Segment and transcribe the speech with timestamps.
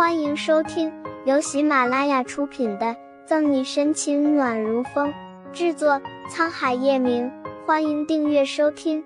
[0.00, 0.90] 欢迎收听
[1.26, 2.86] 由喜马拉雅出品的
[3.26, 5.12] 《赠你深情暖如风》，
[5.52, 7.30] 制作沧海夜明。
[7.66, 9.04] 欢迎订阅收听。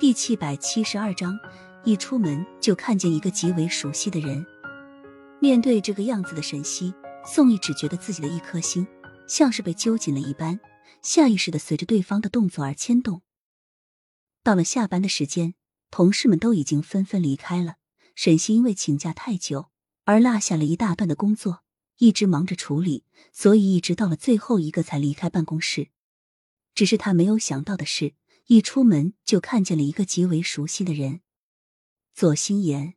[0.00, 1.38] 第七百七十二章，
[1.84, 4.44] 一出门就看见一个极为熟悉的人。
[5.38, 6.92] 面对这个样子的沈西，
[7.24, 8.84] 宋毅只觉得自己的一颗心
[9.28, 10.58] 像是被揪紧了一般，
[11.02, 13.22] 下意识的随着对方的动作而牵动。
[14.42, 15.54] 到了下班的时间。
[15.90, 17.76] 同事们都已经纷纷离开了，
[18.14, 19.70] 沈西因为请假太久
[20.04, 21.62] 而落下了一大段的工作，
[21.98, 25.88] 一直忙着处理，所以一直到了最后一个才离开办公室。
[26.74, 28.14] 只是他没有想到的是，
[28.46, 31.22] 一出门就看见了一个极为熟悉的人——
[32.14, 32.94] 左心言。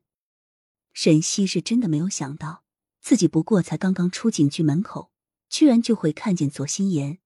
[0.91, 2.65] 沈西是真的没有想到，
[2.99, 5.11] 自己不过才刚刚出警局门口，
[5.49, 7.19] 居然就会看见左心言。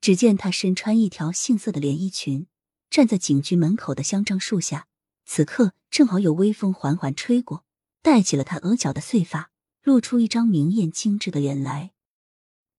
[0.00, 2.48] 只见他身穿一条杏色的连衣裙。
[2.90, 4.88] 站在警局门口的香樟树下，
[5.24, 7.64] 此刻正好有微风缓缓吹过，
[8.02, 9.52] 带起了他额角的碎发，
[9.84, 11.92] 露出一张明艳精致的脸来。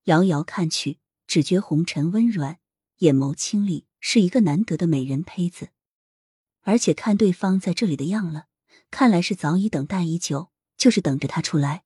[0.06, 2.60] 遥遥看去，只觉红尘温软，
[2.98, 5.70] 眼眸清丽，是一个难得的美人胚子。
[6.64, 8.48] 而且看对方在这里的样了，
[8.92, 11.86] 看来是早已等待已久，就是等着他出来。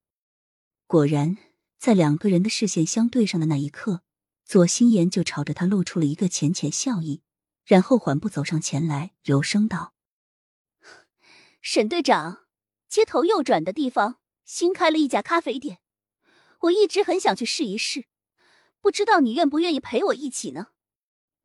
[0.88, 1.38] 果然，
[1.78, 4.02] 在两个人的视线相对上的那一刻，
[4.44, 7.22] 左心言就朝着他露出了一个浅浅笑意。
[7.66, 9.94] 然后缓步走上前来，柔声道
[11.62, 12.46] ：“沈队长，
[12.88, 15.80] 街头右转的地方新开了一家咖啡店，
[16.62, 18.06] 我一直很想去试一试，
[18.82, 20.68] 不知道你愿不愿意陪我一起呢？”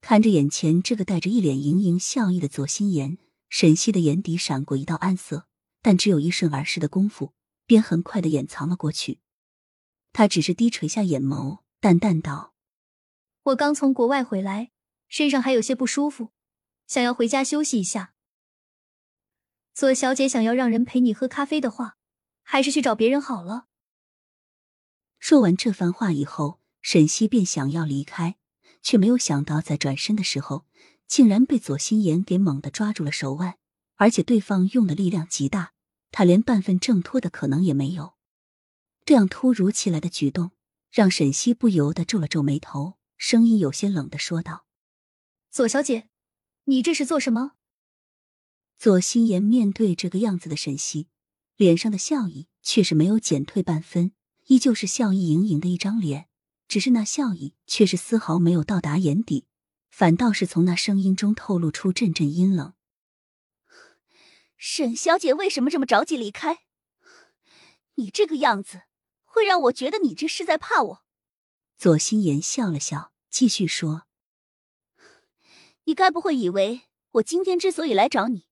[0.02, 5.46] 看着眼前这个带着一脸盈盈笑意的左心言，沈西的眼底闪过一道暗色，
[5.80, 7.32] 但只有一瞬而逝的功夫，
[7.66, 9.20] 便很快的掩藏了过去。
[10.12, 12.54] 他只是低垂下眼眸，淡淡道
[13.44, 14.70] ：“我刚从国外回来。”
[15.11, 16.30] 身上还有些不舒服，
[16.86, 18.14] 想要回家休息一下。
[19.75, 21.98] 左小姐想要让人陪你喝咖啡的话，
[22.42, 23.66] 还是去找别人好了。
[25.19, 28.37] 说完这番话以后，沈西便想要离开，
[28.82, 30.65] 却没有想到在转身的时候，
[31.06, 33.59] 竟然被左心言给猛地抓住了手腕，
[33.97, 35.72] 而且对方用的力量极大，
[36.12, 38.15] 他连半分挣脱的可能也没有。
[39.04, 40.53] 这样突如其来的举动，
[40.91, 44.66] 让沈西不由得皱了皱眉头，声音有些冷的说道。
[45.50, 46.09] 左小姐，
[46.65, 47.55] 你这是做什么？
[48.78, 51.09] 左心言面对这个样子的沈西，
[51.56, 54.12] 脸上的笑意却是没有减退半分，
[54.47, 56.28] 依旧是笑意盈盈的一张脸，
[56.69, 59.44] 只是那笑意却是丝毫没有到达眼底，
[59.91, 62.75] 反倒是从那声音中透露出阵阵阴冷。
[64.56, 66.61] 沈小姐为什么这么着急离开？
[67.97, 68.82] 你这个样子
[69.25, 71.05] 会让我觉得你这是在怕我。
[71.77, 74.06] 左心言笑了笑，继续说。
[75.90, 76.82] 你该不会以为
[77.14, 78.46] 我今天之所以来找你，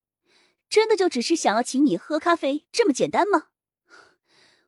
[0.69, 3.51] 真的就只是想要请你喝咖啡这么简单吗？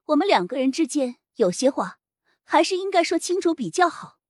[0.04, 1.98] 我们两个人之间有些话，
[2.44, 4.20] 还是应该说清楚比较好。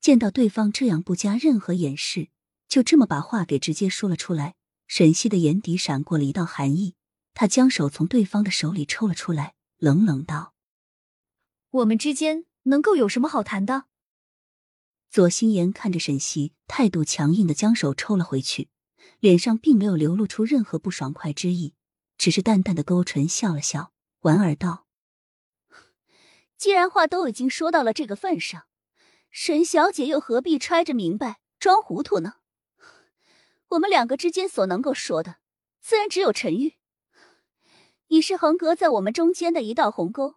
[0.00, 2.30] 见到对方这样不加任何掩饰，
[2.68, 4.54] 就这么把话给直接说了出来，
[4.86, 6.94] 沈西的眼底闪过了一道寒意，
[7.34, 10.54] 他将手从对方的手里抽了出来，冷冷道
[11.68, 13.84] ：“我们之间能够有什么好谈的？”
[15.14, 18.68] 左心言看着沈西，态度强硬的将手抽了回去，
[19.20, 21.74] 脸上并没有流露出任何不爽快之意，
[22.18, 23.92] 只是淡淡的勾唇笑了笑，
[24.22, 24.88] 莞尔道
[26.58, 28.64] ：“既然话都已经说到了这个份上，
[29.30, 32.38] 沈小姐又何必揣着明白装糊涂呢？
[33.68, 35.36] 我们两个之间所能够说的，
[35.80, 36.74] 自然只有陈玉。
[38.08, 40.34] 你是横隔在我们中间的一道鸿沟，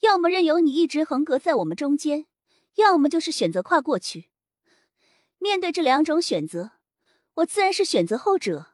[0.00, 2.24] 要么任由你一直横隔在我们中间。”
[2.76, 4.30] 要么就是选择跨过去。
[5.38, 6.72] 面对这两种选择，
[7.34, 8.72] 我自然是选择后者。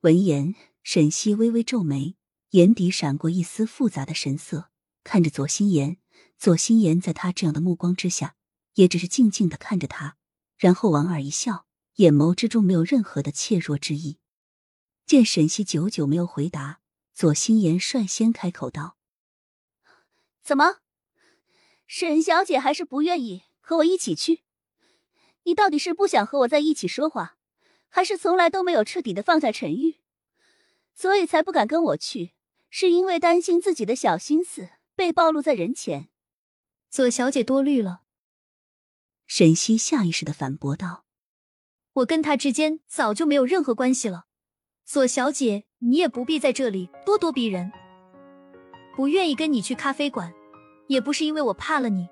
[0.00, 2.16] 闻言，沈西微微皱眉，
[2.50, 4.70] 眼底闪过一丝复杂的神色，
[5.04, 5.98] 看着左心言。
[6.36, 8.34] 左心言在他这样的目光之下，
[8.74, 10.16] 也只是静静的看着他，
[10.56, 14.18] 然后莞尔一笑，眼眸之中没有任何的怯弱之意。
[15.06, 16.80] 见沈西久久没有回答，
[17.14, 18.96] 左心言率先开口道
[20.42, 20.80] ：“怎么？”
[21.86, 24.42] 沈小姐还是不愿意和我一起去？
[25.44, 27.36] 你到底是不想和我在一起说话，
[27.88, 30.00] 还是从来都没有彻底的放下陈玉，
[30.94, 32.32] 所以才不敢跟我去？
[32.70, 36.08] 是因为担心自己的小心思被暴露在人前？
[36.90, 38.02] 左小姐多虑了。
[39.26, 41.04] 沈西下意识的反驳道
[41.94, 44.26] ：“我跟他之间早就没有任何关系了。
[44.84, 47.70] 左小姐，你也不必在这里咄咄逼人。
[48.96, 50.34] 不愿意跟你去咖啡馆。”
[50.86, 52.08] 也不是因为我怕了你，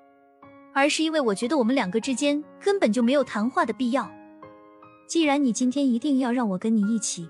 [0.73, 4.09] 而是因为我觉得我们两个之间根本就没有谈话的必要。
[5.07, 7.29] 既然你今天一定要让我跟你一起，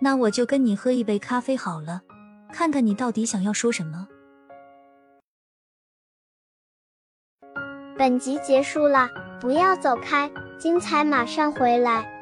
[0.00, 2.00] 那我就跟你喝一杯咖啡好了。
[2.52, 4.08] 看看你到底想要说什么。
[7.96, 9.08] 本集结束了，
[9.40, 12.19] 不要走开，精彩马上回来。